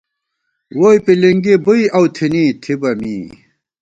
[0.79, 3.17] ووئی پِلِنگی بُوئی اؤ تھن، تھِبہ می